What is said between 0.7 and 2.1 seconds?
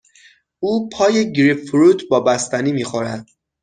پای گریپ فروت